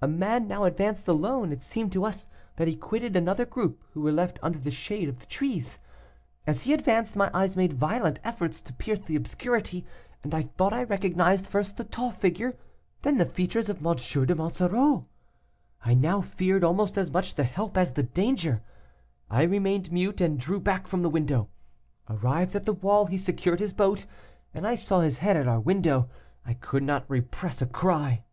A 0.00 0.08
man 0.08 0.48
now 0.48 0.64
advanced 0.64 1.06
alone: 1.06 1.52
it 1.52 1.62
seemed 1.62 1.92
to 1.92 2.06
us 2.06 2.28
that 2.56 2.66
he 2.66 2.74
quitted 2.74 3.14
another 3.14 3.44
group 3.44 3.82
who 3.92 4.00
were 4.00 4.10
left 4.10 4.38
under 4.42 4.58
the 4.58 4.70
shade 4.70 5.06
of 5.06 5.18
the 5.18 5.26
trees. 5.26 5.80
As 6.46 6.62
he 6.62 6.72
advanced, 6.72 7.14
my 7.14 7.30
eyes 7.34 7.58
made 7.58 7.74
violent 7.74 8.18
efforts 8.24 8.62
to 8.62 8.72
pierce 8.72 9.00
the 9.00 9.16
obscurity, 9.16 9.84
and 10.24 10.32
I 10.34 10.44
thought 10.44 10.72
I 10.72 10.84
recognized 10.84 11.46
first 11.46 11.76
the 11.76 11.84
tall 11.84 12.10
figure, 12.10 12.56
then 13.02 13.18
the 13.18 13.26
features, 13.26 13.68
of 13.68 13.86
M. 13.86 13.94
de 13.96 14.34
Monsoreau. 14.34 15.04
I 15.84 15.92
now 15.92 16.22
feared 16.22 16.64
almost 16.64 16.96
as 16.96 17.10
much 17.10 17.34
the 17.34 17.44
help 17.44 17.76
as 17.76 17.92
the 17.92 18.02
danger. 18.02 18.62
I 19.28 19.42
remained 19.42 19.92
mute, 19.92 20.22
and 20.22 20.40
drew 20.40 20.58
back 20.58 20.86
from 20.86 21.02
the 21.02 21.10
window. 21.10 21.50
Arrived 22.08 22.56
at 22.56 22.64
the 22.64 22.72
wall, 22.72 23.04
he 23.04 23.18
secured 23.18 23.60
his 23.60 23.74
boat, 23.74 24.06
and 24.54 24.66
I 24.66 24.74
saw 24.74 25.00
his 25.00 25.18
head 25.18 25.36
at 25.36 25.46
our 25.46 25.60
window. 25.60 26.08
I 26.46 26.54
could 26.54 26.82
not 26.82 27.04
repress 27.10 27.60
a 27.60 27.66
cry. 27.66 28.24